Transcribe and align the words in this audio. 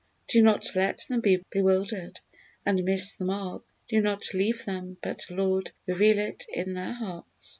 Do 0.29 0.41
not 0.41 0.65
let 0.73 1.05
them 1.07 1.21
be 1.21 1.45
bewildered 1.51 2.21
and 2.65 2.83
miss 2.83 3.13
the 3.13 3.25
mark; 3.25 3.63
do 3.87 4.01
not 4.01 4.33
leave 4.33 4.65
them, 4.65 4.97
but 5.03 5.27
Lord, 5.29 5.73
reveal 5.85 6.17
it 6.17 6.43
in 6.51 6.73
their 6.73 6.93
hearts." 6.93 7.49